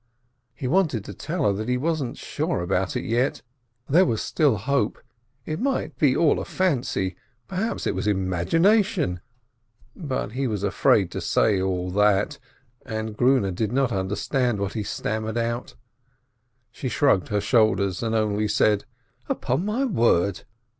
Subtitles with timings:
[0.55, 3.43] He wanted to tell her that he wasn't sure about it yet,
[3.87, 4.97] there was still hope,
[5.45, 7.15] it might be all a fancy,
[7.47, 9.21] perhaps it was imagination,
[9.95, 12.39] but he was afraid to say all that,
[12.83, 15.75] and Grune did not understand what he stammered out.
[16.71, 18.85] She shrugged her shoulders, and only said,
[19.29, 20.45] "Upon my word